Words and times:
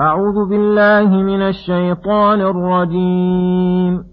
أعوذ 0.00 0.48
بالله 0.48 1.22
من 1.22 1.42
الشيطان 1.42 2.40
الرجيم. 2.40 4.04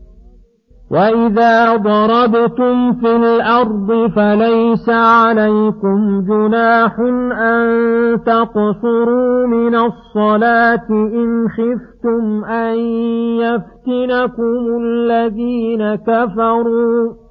وإذا 0.92 1.76
ضربتم 1.76 2.94
في 2.94 3.16
الأرض 3.16 4.12
فليس 4.16 4.90
عليكم 4.90 6.22
جناح 6.22 7.00
أن 7.40 7.68
تقصروا 8.26 9.48
من 9.48 9.76
الصلاة 9.76 10.90
إن 10.90 11.48
خفتم 11.50 12.46
أن 12.46 12.76
يفتنكم 13.42 14.82
الذين 14.82 15.96
كفروا. 15.96 17.31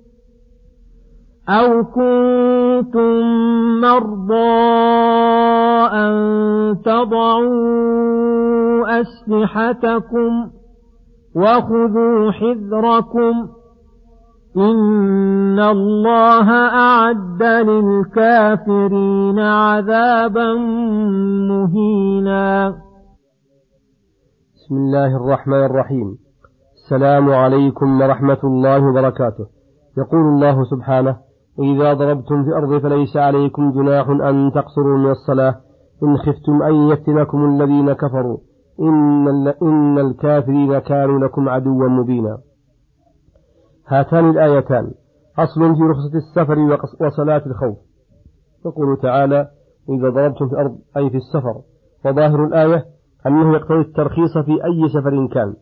أو 1.59 1.83
كنتم 1.83 3.11
مرضى 3.81 4.51
أن 5.93 6.13
تضعوا 6.85 8.21
أسلحتكم 9.01 10.31
وخذوا 11.35 12.31
حذركم 12.31 13.33
إن 14.57 15.59
الله 15.59 16.49
أعد 16.89 17.43
للكافرين 17.43 19.39
عذابا 19.39 20.53
مهينا. 21.49 22.75
بسم 24.55 24.75
الله 24.75 25.17
الرحمن 25.17 25.65
الرحيم. 25.65 26.17
السلام 26.75 27.29
عليكم 27.29 28.01
ورحمة 28.01 28.37
الله 28.43 28.89
وبركاته. 28.89 29.45
يقول 29.97 30.21
الله 30.21 30.63
سبحانه 30.63 31.30
وإذا 31.57 31.93
ضربتم 31.93 32.43
في 32.43 32.49
الأرض 32.49 32.81
فليس 32.81 33.17
عليكم 33.17 33.71
جناح 33.71 34.09
أن 34.09 34.51
تقصروا 34.55 34.97
من 34.97 35.11
الصلاة. 35.11 35.55
إن 36.03 36.17
خفتم 36.17 36.61
أن 36.63 36.73
يفتنكم 36.73 37.45
الذين 37.45 37.93
كفروا. 37.93 38.37
إن, 38.79 39.47
إن 39.61 39.99
الكافرين 39.99 40.79
كانوا 40.79 41.19
لكم 41.19 41.49
عدوا 41.49 41.89
مبينا. 41.89 42.37
هاتان 43.87 44.29
الآيتان. 44.29 44.91
أصل 45.39 45.75
في 45.75 45.81
رخصة 45.81 46.17
السفر 46.17 46.59
وصلاة 47.05 47.41
الخوف. 47.45 47.77
يقول 48.65 48.97
تعالى 49.01 49.47
إذا 49.89 50.09
ضربتم 50.09 50.47
في 50.47 50.53
الأرض 50.53 50.77
أي 50.97 51.09
في 51.09 51.17
السفر. 51.17 51.55
وظاهر 52.05 52.45
الآية 52.45 52.85
أنه 53.27 53.53
يقتضي 53.53 53.79
الترخيص 53.79 54.37
في 54.45 54.51
أي 54.51 54.89
سفر 54.89 55.27
كان. 55.33 55.53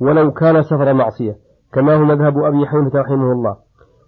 ولو 0.00 0.32
كان 0.32 0.62
سفر 0.62 0.94
معصية. 0.94 1.36
كما 1.72 1.94
هو 1.94 2.04
مذهب 2.04 2.38
أبي 2.38 2.66
حنيفة 2.66 3.00
رحمه 3.00 3.32
الله. 3.32 3.56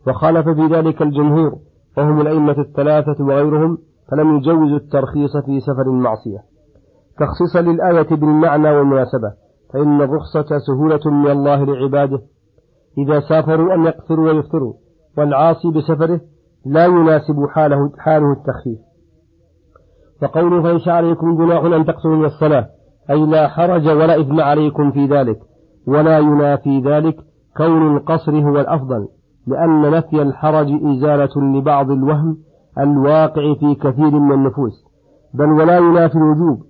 وخالف 0.06 0.48
في 0.48 0.66
ذلك 0.66 1.02
الجمهور 1.02 1.58
وهم 1.98 2.20
الأئمة 2.20 2.58
الثلاثة 2.58 3.24
وغيرهم 3.24 3.78
فلم 4.10 4.36
يجوزوا 4.36 4.76
الترخيص 4.76 5.36
في 5.36 5.60
سفر 5.60 5.82
المعصية. 5.82 6.38
تخصيصا 7.18 7.60
للآية 7.60 8.08
بالمعنى 8.08 8.70
والمناسبة 8.70 9.32
فإن 9.72 10.00
الرخصة 10.00 10.58
سهولة 10.58 11.00
من 11.06 11.30
الله 11.30 11.64
لعباده. 11.64 12.20
إذا 12.98 13.20
سافروا 13.20 13.74
أن 13.74 13.84
يقصروا 13.84 14.32
ويفطروا 14.32 14.74
والعاصي 15.18 15.70
بسفره 15.70 16.20
لا 16.66 16.84
يناسب 16.84 17.46
حاله, 17.48 17.92
حاله 17.98 18.32
التخفيف. 18.32 18.78
فقوله 20.20 20.62
فليس 20.62 20.88
عليكم 20.88 21.36
جناح 21.36 21.64
أن 21.64 21.84
تقصروا 21.84 22.16
من 22.16 22.24
الصلاة 22.24 22.68
أي 23.10 23.26
لا 23.26 23.48
حرج 23.48 23.88
ولا 23.88 24.20
إثم 24.20 24.40
عليكم 24.40 24.92
في 24.92 25.06
ذلك 25.06 25.38
ولا 25.86 26.18
ينافي 26.18 26.80
ذلك 26.80 27.16
كون 27.56 27.96
القصر 27.96 28.40
هو 28.40 28.60
الأفضل. 28.60 29.08
لأن 29.46 29.90
نفي 29.90 30.22
الحرج 30.22 30.66
إزالة 30.66 31.42
لبعض 31.58 31.90
الوهم 31.90 32.36
الواقع 32.78 33.54
في 33.54 33.74
كثير 33.74 34.10
من 34.10 34.32
النفوس 34.32 34.84
بل 35.34 35.52
ولا 35.52 35.78
ينافي 35.78 36.16
الوجوب 36.16 36.62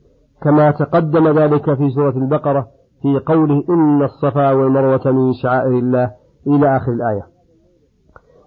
كما 0.43 0.71
تقدم 0.71 1.29
ذلك 1.29 1.75
في 1.75 1.91
سورة 1.91 2.17
البقرة 2.17 2.67
في 3.03 3.19
قوله 3.27 3.65
إن 3.69 4.03
الصفا 4.03 4.53
والمروة 4.53 5.13
من 5.13 5.33
شعائر 5.33 5.79
الله 5.79 6.11
إلى 6.47 6.77
آخر 6.77 6.93
الآية. 6.93 7.23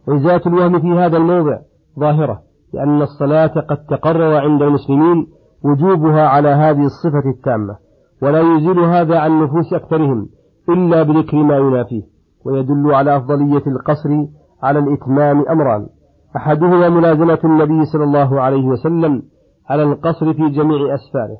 وإزالة 0.08 0.42
الوهم 0.46 0.80
في 0.80 0.88
هذا 0.88 1.18
الموضع 1.18 1.60
ظاهرة 2.00 2.42
لأن 2.74 3.02
الصلاة 3.02 3.48
قد 3.70 3.78
تقرر 3.86 4.36
عند 4.36 4.62
المسلمين 4.62 5.28
وجوبها 5.64 6.28
على 6.28 6.50
هذه 6.50 6.86
الصفة 6.86 7.30
التامة 7.30 7.76
ولا 8.22 8.40
يزيل 8.42 8.80
هذا 8.80 9.20
عن 9.20 9.44
نفوس 9.44 9.74
أكثرهم 9.74 10.30
إلا 10.70 11.04
بذكر 11.04 11.38
ما 11.38 11.58
ينافيه. 11.58 12.17
ويدل 12.48 12.94
على 12.94 13.18
أفضلية 13.18 13.64
القصر 13.68 14.10
على 14.64 14.80
الإتمام 14.80 15.46
أمران. 15.50 15.88
أحدهما 16.36 16.90
ملازمة 16.90 17.40
النبي 17.44 17.86
صلى 17.86 18.04
الله 18.04 18.42
عليه 18.42 18.66
وسلم 18.66 19.24
على 19.70 19.84
القصر 19.84 20.34
في 20.34 20.50
جميع 20.50 20.96
أسفاره 20.96 21.38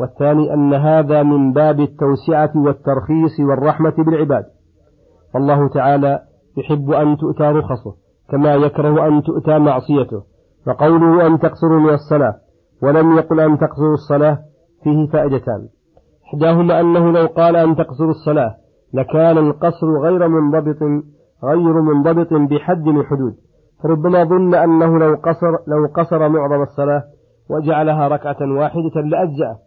والثاني 0.00 0.54
أن 0.54 0.74
هذا 0.74 1.22
من 1.22 1.52
باب 1.52 1.80
التوسعة 1.80 2.52
والترخيص 2.56 3.40
والرحمة 3.40 3.94
بالعباد. 3.98 4.44
الله 5.36 5.68
تعالى 5.68 6.20
يحب 6.58 6.90
أن 6.90 7.16
تؤتى 7.16 7.42
رخصه 7.42 7.94
كما 8.30 8.54
يكره 8.54 9.08
أن 9.08 9.22
تؤتى 9.22 9.58
معصيته 9.58 10.22
وقوله 10.66 11.26
أن 11.26 11.38
تقصروا 11.38 11.80
من 11.80 11.90
الصلاة 11.90 12.34
ولم 12.82 13.16
يقل 13.16 13.40
أن 13.40 13.58
تقصروا 13.58 13.94
الصلاة 13.94 14.38
فيه 14.82 15.06
فائدتان. 15.06 15.68
إحداهما 16.26 16.80
أنه 16.80 17.10
لو 17.12 17.26
قال 17.26 17.56
أن 17.56 17.76
تقصروا 17.76 18.10
الصلاة 18.10 18.54
لكان 18.96 19.38
القصر 19.38 19.86
غير 20.02 20.28
منضبط 20.28 20.82
غير 21.44 21.80
منضبط 21.80 22.32
بحد 22.32 22.84
من 22.86 23.02
حدود 23.02 23.34
فربما 23.82 24.24
ظن 24.24 24.54
أنه 24.54 24.98
لو 24.98 25.14
قصر 25.14 25.50
لو 25.66 25.86
قصر 25.94 26.28
معظم 26.28 26.62
الصلاة 26.62 27.02
وجعلها 27.50 28.08
ركعة 28.08 28.36
واحدة 28.58 29.00
لأجزأه. 29.00 29.58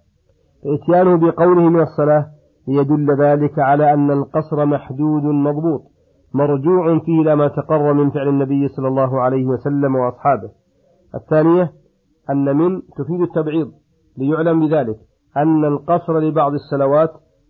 فإتيانه 0.63 1.17
بقوله 1.17 1.69
من 1.69 1.81
الصلاة 1.81 2.25
ليدل 2.67 3.21
ذلك 3.21 3.59
على 3.59 3.93
أن 3.93 4.11
القصر 4.11 4.65
محدود 4.65 5.23
مضبوط 5.23 5.81
مرجوع 6.33 6.99
فيه 6.99 7.21
لما 7.23 7.47
تقر 7.47 7.93
من 7.93 8.09
فعل 8.09 8.27
النبي 8.27 8.67
صلى 8.67 8.87
الله 8.87 9.21
عليه 9.21 9.45
وسلم 9.45 9.95
وأصحابه. 9.95 10.49
الثانية 11.15 11.71
أن 12.29 12.57
من 12.57 12.81
تفيد 12.81 13.21
التبعيض 13.21 13.71
ليعلم 14.17 14.67
بذلك 14.67 14.97
أن 15.37 15.65
القصر 15.65 16.19
لبعض 16.19 16.53
الصلوات 16.53 17.09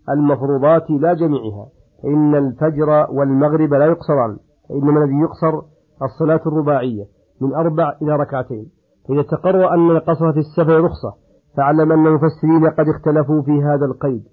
المفروضات 0.09 0.91
لا 0.91 1.13
جميعها. 1.13 1.67
فإن 2.03 2.35
الفجر 2.35 3.07
والمغرب 3.11 3.73
لا 3.73 3.85
يقصران 3.85 4.37
فإنما 4.69 5.03
الذي 5.03 5.19
يقصر 5.19 5.61
الصلاة 6.03 6.41
الرباعية 6.45 7.05
من 7.41 7.53
أربع 7.53 7.93
إلى 8.01 8.15
ركعتين. 8.15 8.69
إذا 9.09 9.21
تقرر 9.21 9.73
أن 9.73 9.91
القصر 9.91 10.33
في 10.33 10.39
السفر 10.39 10.83
رخصة 10.83 11.13
فاعلم 11.57 11.91
أن 11.91 12.07
المفسرين 12.07 12.69
قد 12.69 12.87
اختلفوا 12.89 13.41
في 13.41 13.63
هذا 13.63 13.85
القيد 13.85 14.23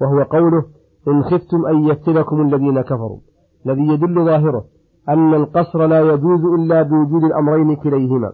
وهو 0.00 0.22
قوله 0.22 0.64
إن 1.08 1.22
خفتم 1.22 1.66
أن 1.66 1.84
يفتنكم 1.84 2.40
الذين 2.40 2.80
كفروا. 2.80 3.18
الذي 3.66 3.88
يدل 3.88 4.24
ظاهره 4.24 4.64
أن 5.08 5.34
القصر 5.34 5.86
لا 5.86 6.00
يجوز 6.00 6.44
إلا 6.58 6.82
بوجود 6.82 7.24
الأمرين 7.24 7.76
كليهما. 7.76 8.32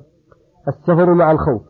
السفر 0.69 1.15
مع 1.15 1.33
الخوف 1.33 1.63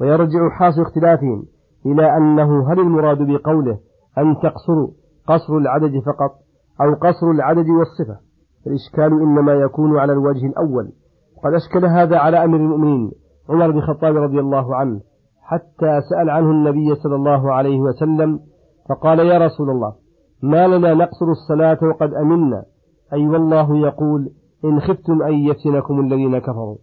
ويرجع 0.00 0.48
حاصل 0.48 0.82
اختلافهم 0.82 1.44
إلى 1.86 2.16
أنه 2.16 2.72
هل 2.72 2.80
المراد 2.80 3.18
بقوله 3.22 3.78
أن 4.18 4.36
تقصروا 4.42 4.88
قصر 5.26 5.56
العدد 5.56 6.02
فقط؟ 6.06 6.30
أو 6.80 6.94
قصر 6.94 7.30
العدد 7.30 7.66
والصفة. 7.68 8.18
الإشكال 8.66 9.22
إنما 9.22 9.52
يكون 9.52 9.98
على 9.98 10.12
الوجه 10.12 10.46
الأول. 10.46 10.92
قد 11.44 11.52
أشكل 11.54 11.86
هذا 11.86 12.18
على 12.18 12.44
أمر 12.44 12.56
المؤمنين 12.56 13.12
عمر 13.48 13.70
بن 13.70 13.78
الخطاب 13.78 14.16
رضي 14.16 14.40
الله 14.40 14.76
عنه 14.76 15.00
حتى 15.42 16.00
سأل 16.10 16.30
عنه 16.30 16.50
النبي 16.50 16.94
صلى 16.94 17.14
الله 17.14 17.52
عليه 17.52 17.80
وسلم 17.80 18.40
فقال 18.88 19.18
يا 19.18 19.38
رسول 19.38 19.70
الله 19.70 19.94
ما 20.42 20.66
لنا 20.66 20.94
نقصر 20.94 21.26
الصلاة 21.26 21.78
وقد 21.82 22.14
أمنا؟ 22.14 22.64
أي 23.12 23.28
والله 23.28 23.76
يقول 23.76 24.30
إن 24.64 24.80
خفتم 24.80 25.22
أن 25.22 25.32
يفتنكم 25.32 26.00
الذين 26.00 26.38
كفروا. 26.38 26.76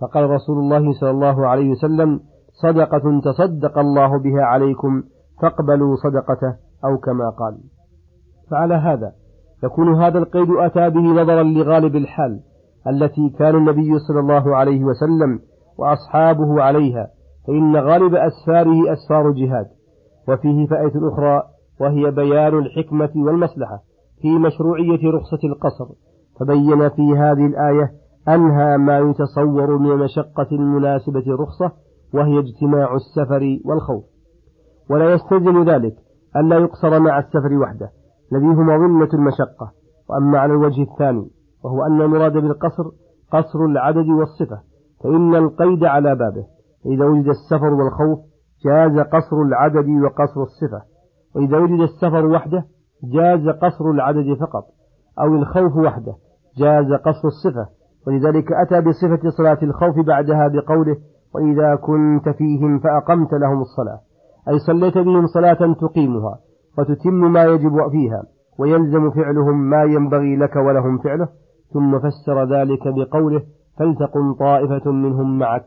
فقال 0.00 0.30
رسول 0.30 0.58
الله 0.58 0.92
صلى 0.92 1.10
الله 1.10 1.46
عليه 1.46 1.70
وسلم 1.70 2.20
صدقة 2.62 3.20
تصدق 3.24 3.78
الله 3.78 4.18
بها 4.18 4.42
عليكم 4.42 5.02
فاقبلوا 5.42 5.96
صدقته 5.96 6.56
أو 6.84 6.98
كما 6.98 7.30
قال. 7.30 7.58
فعلى 8.50 8.74
هذا 8.74 9.12
يكون 9.66 10.02
هذا 10.02 10.18
القيد 10.18 10.50
أتى 10.50 10.90
به 10.90 11.00
نظرا 11.00 11.42
لغالب 11.42 11.96
الحال 11.96 12.40
التي 12.86 13.30
كان 13.38 13.56
النبي 13.56 13.98
صلى 13.98 14.20
الله 14.20 14.56
عليه 14.56 14.84
وسلم 14.84 15.40
وأصحابه 15.78 16.62
عليها 16.62 17.10
فإن 17.46 17.76
غالب 17.76 18.14
أسفاره 18.14 18.92
أسفار 18.92 19.30
جهاد 19.30 19.66
وفيه 20.28 20.66
فائدة 20.66 21.08
أخرى 21.08 21.42
وهي 21.80 22.10
بيان 22.10 22.58
الحكمة 22.58 23.10
والمصلحة 23.16 23.82
في 24.22 24.38
مشروعية 24.38 25.10
رخصة 25.10 25.38
القصر. 25.44 25.86
فبين 26.40 26.88
في 26.88 27.02
هذه 27.02 27.46
الآية 27.46 27.92
أنهى 28.28 28.76
ما 28.76 28.98
يتصور 28.98 29.78
من 29.78 29.96
مشقة 29.96 30.46
المناسبة 30.52 31.24
رخصة 31.28 31.72
وهي 32.14 32.38
اجتماع 32.38 32.94
السفر 32.94 33.58
والخوف. 33.64 34.04
ولا 34.90 35.12
يستلزم 35.12 35.70
ذلك 35.70 35.94
ألا 36.36 36.56
يقصر 36.56 37.00
مع 37.00 37.18
السفر 37.18 37.58
وحده. 37.58 37.90
الذي 38.32 38.46
هو 38.46 38.62
مظنة 38.62 39.08
المشقة 39.14 39.72
وأما 40.08 40.38
على 40.38 40.52
الوجه 40.52 40.82
الثاني 40.82 41.30
وهو 41.64 41.86
أن 41.86 42.00
المراد 42.00 42.32
بالقصر 42.32 42.84
قصر 43.32 43.64
العدد 43.64 44.08
والصفة 44.08 44.60
فإن 45.04 45.34
القيد 45.34 45.84
على 45.84 46.14
بابه 46.14 46.44
إذا 46.86 47.04
وجد 47.04 47.28
السفر 47.28 47.74
والخوف 47.74 48.18
جاز 48.64 48.98
قصر 48.98 49.42
العدد 49.42 49.88
وقصر 49.88 50.42
الصفة 50.42 50.82
وإذا 51.34 51.58
وجد 51.58 51.80
السفر 51.80 52.26
وحده 52.26 52.64
جاز 53.04 53.48
قصر 53.48 53.90
العدد 53.90 54.34
فقط 54.40 54.64
أو 55.20 55.34
الخوف 55.34 55.76
وحده 55.76 56.14
جاز 56.58 56.92
قصر 56.92 57.28
الصفة 57.28 57.66
ولذلك 58.06 58.52
أتى 58.52 58.80
بصفة 58.80 59.30
صلاة 59.30 59.58
الخوف 59.62 60.06
بعدها 60.06 60.48
بقوله 60.48 60.96
وإذا 61.34 61.74
كنت 61.74 62.28
فيهم 62.28 62.78
فأقمت 62.78 63.32
لهم 63.32 63.60
الصلاة 63.60 64.00
أي 64.48 64.58
صليت 64.58 64.98
بهم 64.98 65.26
صلاة 65.26 65.74
تقيمها 65.80 66.38
وتتم 66.78 67.32
ما 67.32 67.44
يجب 67.44 67.88
فيها 67.90 68.22
ويلزم 68.58 69.10
فعلهم 69.10 69.70
ما 69.70 69.82
ينبغي 69.82 70.36
لك 70.36 70.56
ولهم 70.56 70.98
فعله. 70.98 71.28
ثم 71.72 71.98
فسر 71.98 72.44
ذلك 72.44 72.88
بقوله 72.88 73.42
فلتقم 73.78 74.32
طائفة 74.32 74.90
منهم 74.90 75.38
معك. 75.38 75.64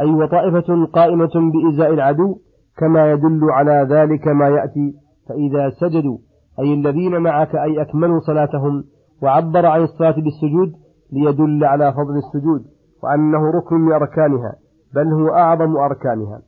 أي 0.00 0.10
وطائفة 0.10 0.84
قائمة 0.84 1.50
بإزاء 1.52 1.94
العدو 1.94 2.36
كما 2.76 3.12
يدل 3.12 3.50
على 3.50 3.86
ذلك 3.90 4.28
ما 4.28 4.48
يأتي 4.48 4.94
فإذا 5.28 5.70
سجدوا 5.70 6.18
أي 6.60 6.74
الذين 6.74 7.18
معك 7.18 7.54
أي 7.54 7.82
أكملوا 7.82 8.20
صلاتهم 8.20 8.84
وعبر 9.22 9.66
عن 9.66 9.82
الصلاة 9.82 10.14
بالسجود 10.14 10.72
ليدل 11.12 11.64
على 11.64 11.92
فضل 11.92 12.16
السجود 12.16 12.64
وأنه 13.02 13.50
ركن 13.50 13.76
من 13.76 13.92
أركانها 13.92 14.54
بل 14.94 15.12
هو 15.12 15.28
أعظم 15.28 15.76
أركانها. 15.76 16.40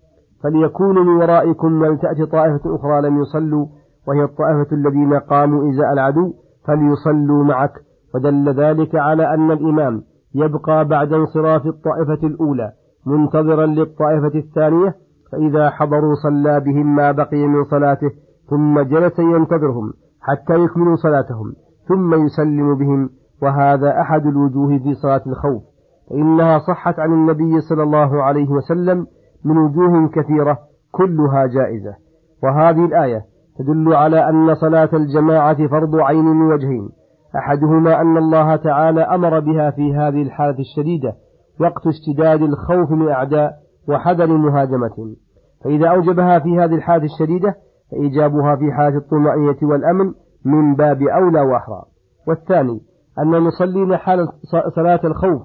فليكونوا 0.42 1.04
من 1.04 1.16
ورائكم 1.22 1.82
ولتأتي 1.82 2.26
طائفة 2.26 2.76
أخرى 2.76 3.00
لم 3.00 3.20
يصلوا 3.20 3.66
وهي 4.08 4.24
الطائفة 4.24 4.76
الذين 4.76 5.14
قاموا 5.14 5.70
إزاء 5.70 5.92
العدو 5.92 6.32
فليصلوا 6.66 7.44
معك. 7.44 7.72
ودل 8.14 8.48
ذلك 8.54 8.94
على 8.94 9.34
أن 9.34 9.50
الإمام 9.50 10.02
يبقى 10.34 10.84
بعد 10.84 11.12
انصراف 11.12 11.66
الطائفة 11.66 12.26
الأولى 12.26 12.72
منتظرا 13.06 13.66
للطائفة 13.66 14.38
الثانية 14.38 14.94
فإذا 15.32 15.70
حضروا 15.70 16.14
صلى 16.14 16.60
بهم 16.60 16.96
ما 16.96 17.12
بقي 17.12 17.46
من 17.46 17.64
صلاته 17.64 18.10
ثم 18.50 18.80
جلس 18.80 19.18
ينتظرهم 19.18 19.92
حتى 20.20 20.54
يكملوا 20.54 20.96
صلاتهم 20.96 21.52
ثم 21.88 22.24
يسلم 22.24 22.74
بهم. 22.78 23.10
وهذا 23.42 24.00
أحد 24.00 24.26
الوجوه 24.26 24.78
في 24.78 24.94
صلاة 24.94 25.22
الخوف. 25.26 25.62
فإنها 26.10 26.58
صحت 26.58 26.98
عن 26.98 27.12
النبي 27.12 27.60
صلى 27.60 27.82
الله 27.82 28.22
عليه 28.22 28.50
وسلم 28.50 29.06
من 29.44 29.58
وجوه 29.58 30.08
كثيرة 30.08 30.58
كلها 30.92 31.46
جائزة. 31.46 31.94
وهذه 32.42 32.84
الآية 32.84 33.22
تدل 33.58 33.94
على 33.94 34.28
أن 34.28 34.54
صلاة 34.54 34.88
الجماعة 34.92 35.68
فرض 35.68 35.96
عين 35.96 36.24
من 36.24 36.52
وجهين. 36.52 36.88
أحدهما 37.36 38.00
أن 38.00 38.16
الله 38.16 38.56
تعالى 38.56 39.00
أمر 39.00 39.40
بها 39.40 39.70
في 39.70 39.94
هذه 39.94 40.22
الحالة 40.22 40.58
الشديدة 40.58 41.12
وقت 41.60 41.86
اشتداد 41.86 42.42
الخوف 42.42 42.90
من 42.90 43.08
أعداء 43.08 43.52
وحذر 43.88 44.26
مهاجمتهم. 44.26 45.16
فإذا 45.64 45.88
أوجبها 45.88 46.38
في 46.38 46.58
هذه 46.58 46.74
الحالة 46.74 47.04
الشديدة 47.04 47.54
فإيجابها 47.90 48.56
في 48.56 48.72
حالة 48.72 48.96
الطمأنينة 48.96 49.58
والأمن 49.62 50.12
من 50.44 50.74
باب 50.74 51.02
أولى 51.02 51.40
وأحرى. 51.40 51.82
والثاني 52.28 52.80
أن 53.18 53.34
المصلين 53.34 53.96
حال 53.96 54.28
صلاة 54.76 55.00
الخوف 55.04 55.42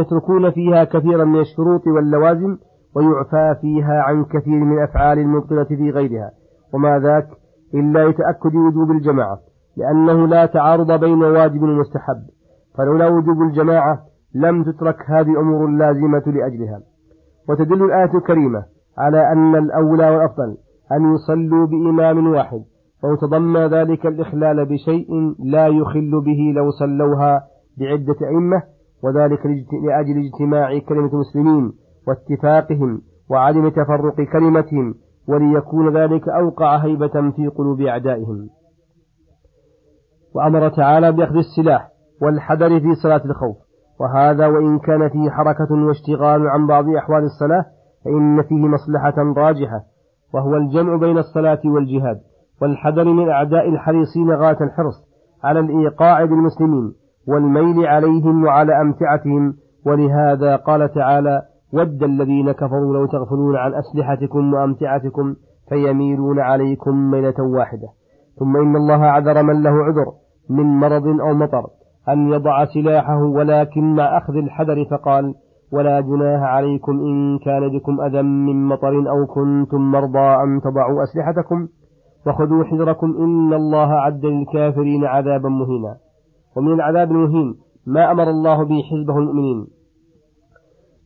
يتركون 0.00 0.50
فيها 0.50 0.84
كثيرا 0.84 1.24
من 1.24 1.40
الشروط 1.40 1.86
واللوازم 1.86 2.56
ويعفى 2.96 3.60
فيها 3.60 4.02
عن 4.02 4.24
كثير 4.24 4.64
من 4.64 4.78
الأفعال 4.78 5.18
المبطلة 5.18 5.64
في 5.64 5.90
غيرها. 5.90 6.30
وما 6.74 6.98
ذاك 6.98 7.28
إلا 7.74 8.08
لتأكد 8.08 8.54
وجوب 8.54 8.90
الجماعة 8.90 9.38
لأنه 9.76 10.26
لا 10.26 10.46
تعارض 10.46 11.00
بين 11.00 11.22
واجب 11.24 11.62
ومستحب 11.62 12.22
فلولا 12.78 13.08
وجوب 13.08 13.42
الجماعة 13.42 13.98
لم 14.34 14.64
تترك 14.64 14.96
هذه 15.06 15.30
الأمور 15.30 15.64
اللازمة 15.66 16.22
لأجلها. 16.26 16.80
وتدل 17.48 17.84
الآية 17.84 18.14
الكريمة 18.14 18.64
على 18.98 19.32
أن 19.32 19.54
الأولى 19.56 20.10
والأفضل 20.10 20.56
أن 20.92 21.14
يصلوا 21.14 21.66
بإمام 21.66 22.26
واحد 22.32 22.62
ويتضمن 23.04 23.66
ذلك 23.66 24.06
الإخلال 24.06 24.66
بشيء 24.66 25.08
لا 25.44 25.66
يخل 25.66 26.20
به 26.20 26.52
لو 26.56 26.70
صلوها 26.70 27.42
بعدة 27.78 28.16
أئمة 28.28 28.62
وذلك 29.04 29.46
لأجل 29.86 30.24
اجتماع 30.26 30.78
كلمة 30.78 31.10
المسلمين 31.12 31.72
واتفاقهم 32.08 33.00
وعدم 33.30 33.68
تفرق 33.68 34.20
كلمتهم 34.32 34.94
وليكون 35.28 35.96
ذلك 35.96 36.28
أوقع 36.28 36.76
هيبة 36.76 37.30
في 37.36 37.48
قلوب 37.48 37.80
أعدائهم. 37.80 38.48
وأمر 40.34 40.68
تعالى 40.68 41.12
بأخذ 41.12 41.36
السلاح 41.36 41.88
والحذر 42.22 42.80
في 42.80 42.94
صلاة 43.02 43.22
الخوف. 43.24 43.56
وهذا 44.00 44.46
وإن 44.46 44.78
كان 44.78 45.08
فيه 45.08 45.30
حركة 45.30 45.74
واشتغال 45.86 46.48
عن 46.48 46.66
بعض 46.66 46.88
أحوال 46.88 47.22
الصلاة 47.24 47.64
فإن 48.04 48.42
فيه 48.42 48.66
مصلحة 48.68 49.14
راجحة. 49.36 49.80
وهو 50.34 50.56
الجمع 50.56 50.96
بين 50.96 51.18
الصلاة 51.18 51.60
والجهاد 51.64 52.20
والحذر 52.62 53.04
من 53.04 53.28
أعداء 53.30 53.68
الحريصين 53.68 54.30
غاية 54.30 54.58
الحرص 54.60 54.94
على 55.44 55.60
الإيقاع 55.60 56.24
بالمسلمين 56.24 56.92
والميل 57.28 57.86
عليهم 57.86 58.44
وعلى 58.44 58.80
أمتعتهم. 58.80 59.54
ولهذا 59.86 60.56
قال 60.56 60.92
تعالى 60.94 61.42
ود 61.76 62.02
الذين 62.02 62.52
كفروا 62.52 62.94
لو 62.96 63.06
تغفلون 63.06 63.56
عن 63.56 63.74
أسلحتكم 63.74 64.54
وأمتعتكم 64.54 65.34
فيميلون 65.68 66.40
عليكم 66.40 67.10
ميلة 67.10 67.38
واحدة. 67.56 67.88
ثم 68.38 68.56
إن 68.56 68.76
الله 68.76 69.04
عذر 69.04 69.42
من 69.42 69.62
له 69.62 69.70
عذر 69.70 70.06
من 70.50 70.64
مرض 70.64 71.06
أو 71.06 71.34
مطر 71.34 71.66
أن 72.08 72.32
يضع 72.32 72.64
سلاحه 72.64 73.22
ولكن 73.22 73.94
مع 73.94 74.18
أخذ 74.18 74.34
الحذر 74.36 74.84
فقال 74.90 75.34
ولا 75.72 76.00
جناح 76.00 76.42
عليكم 76.42 76.92
إن 76.92 77.38
كان 77.38 77.68
بكم 77.68 78.00
أذى 78.00 78.22
من 78.22 78.68
مطر 78.68 79.10
أو 79.10 79.26
كنتم 79.26 79.80
مرضى 79.90 80.28
أن 80.42 80.60
تضعوا 80.60 81.02
أسلحتكم 81.02 81.68
وخذوا 82.26 82.64
حذركم 82.64 83.14
إن 83.18 83.52
الله 83.52 83.92
عد 83.92 84.26
للكافرين 84.26 85.04
عذابا 85.04 85.48
مهينا. 85.48 85.96
ومن 86.56 86.72
العذاب 86.72 87.10
المهين 87.10 87.54
ما 87.86 88.10
أمر 88.10 88.30
الله 88.30 88.64
به 88.64 88.82
حزبه 88.90 89.18
المؤمنين. 89.18 89.66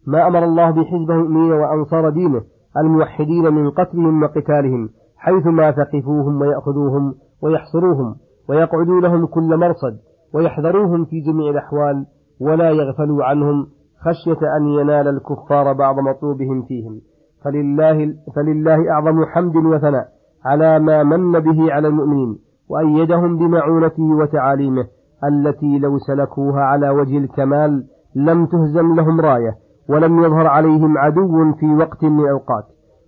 ما 0.06 0.26
أمر 0.26 0.44
الله 0.44 0.70
به 0.70 0.84
حزبه 0.84 1.14
المؤمنين 1.14 1.52
وأنصار 1.52 2.10
دينه 2.10 2.42
الموحدين 2.76 3.54
من 3.54 3.70
قتلهم 3.70 4.22
وقتالهم 4.22 4.88
حيثما 5.16 5.70
ثقفوهم 5.70 6.40
ويأخذوهم 6.40 7.14
ويحصروهم 7.42 8.16
ويقعدوا 8.48 9.00
لهم 9.00 9.26
كل 9.26 9.56
مرصد 9.56 9.98
ويحذروهم 10.34 11.04
في 11.04 11.20
جميع 11.20 11.50
الأحوال 11.50 12.06
ولا 12.40 12.70
يغفلوا 12.70 13.24
عنهم 13.24 13.66
خشية 14.00 14.56
أن 14.56 14.66
ينال 14.66 15.08
الكفار 15.08 15.72
بعض 15.72 15.98
مطلوبهم 15.98 16.62
فيهم. 16.62 17.00
فلله, 17.44 18.14
فلله 18.36 18.90
أعظم 18.90 19.24
حمد 19.24 19.56
وثناء 19.56 20.08
على 20.44 20.78
ما 20.78 21.02
من 21.02 21.32
به 21.32 21.72
على 21.72 21.88
المؤمنين 21.88 22.38
وأيدهم 22.68 23.38
بمعونته 23.38 24.02
وتعاليمه 24.02 24.86
التي 25.24 25.78
لو 25.78 25.98
سلكوها 25.98 26.60
على 26.60 26.90
وجه 26.90 27.18
الكمال 27.18 27.84
لم 28.14 28.46
تهزم 28.46 28.94
لهم 28.94 29.20
راية. 29.20 29.54
ولم 29.88 30.24
يظهر 30.24 30.46
عليهم 30.46 30.98
عدو 30.98 31.52
في 31.60 31.66
وقت 31.66 32.04
من 32.04 32.20
الأوقات 32.20 32.64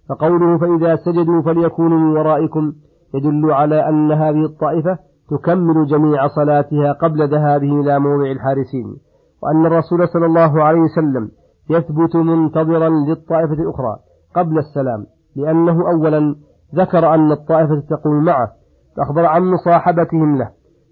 فقوله 0.08 0.58
فإذا 0.58 0.96
سجدوا 0.96 1.42
فليكونوا 1.42 1.98
من 1.98 2.16
ورائكم 2.16 2.72
يدل 3.14 3.52
على 3.52 3.88
أن 3.88 4.12
هذه 4.12 4.44
الطائفة 4.44 4.98
تكمل 5.30 5.86
جميع 5.86 6.28
صلاتها 6.28 6.92
قبل 6.92 7.28
ذهابهم 7.30 7.80
إلى 7.80 7.98
موضع 7.98 8.30
الحارسين 8.30 8.96
وأن 9.42 9.66
الرسول 9.66 10.08
صلى 10.08 10.26
الله 10.26 10.62
عليه 10.62 10.80
وسلم 10.80 11.30
يثبت 11.70 12.16
منتظرا 12.16 12.88
للطائفة 12.88 13.52
الأخرى 13.52 13.96
قبل 14.36 14.58
السلام 14.58 15.06
لأنه 15.36 15.90
أولا 15.90 16.36
ذكر 16.74 17.14
أن 17.14 17.32
الطائفة 17.32 17.82
تقوم 17.90 18.24
معه 18.24 18.48
فأخبر 18.96 19.26
عن 19.26 19.42
مصاحبتهم 19.42 20.38
له 20.38 20.50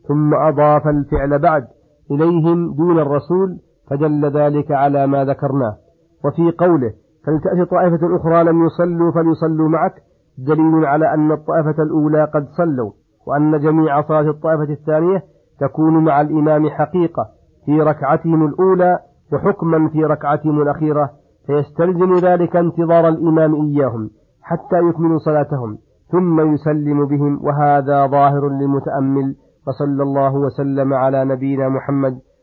ثم 0.09 0.35
أضاف 0.35 0.87
الفعل 0.87 1.39
بعد 1.39 1.65
إليهم 2.11 2.75
دون 2.75 2.99
الرسول 2.99 3.59
فدل 3.91 4.31
ذلك 4.37 4.73
على 4.73 5.07
ما 5.07 5.25
ذكرناه. 5.25 5.77
وفي 6.25 6.51
قوله 6.51 6.93
فلتأتي 7.27 7.65
طائفة 7.65 8.17
أخرى 8.17 8.45
لم 8.45 8.67
يصلوا 8.67 9.13
فليصلوا 9.13 9.69
معك؟ 9.69 9.95
دليل 10.39 10.85
على 10.85 11.15
أن 11.15 11.33
الطائفة 11.33 11.83
الأولى 11.83 12.25
قد 12.25 12.49
صلوا 12.49 12.91
وأن 13.27 13.59
جميع 13.59 14.03
صلاة 14.03 14.31
الطائفة 14.31 14.73
الثانية 14.73 15.23
تكون 15.61 16.05
مع 16.05 16.21
الإمام 16.21 16.69
حقيقة 16.71 17.29
في 17.67 17.81
ركعتهم 17.81 18.47
الأولى 18.47 18.99
وحكما 19.33 19.89
في 19.89 20.05
ركعتهم 20.05 20.63
الأخيرة 20.63 21.11
فيستلزم 21.47 22.15
ذلك 22.15 22.57
انتظار 22.57 23.09
الإمام 23.09 23.55
إياهم 23.55 24.11
حتى 24.43 24.79
يكملوا 24.89 25.19
صلاتهم 25.19 25.79
ثم 26.13 26.55
يسلم 26.55 27.07
بهم 27.07 27.41
وهذا 27.45 28.07
ظاهر 28.07 28.49
للمتأمل 28.49 29.35
وصلى 29.67 30.03
الله 30.03 30.35
وسلم 30.35 30.95
على 30.95 31.25
نبينا 31.25 31.69
محمد 31.69 32.19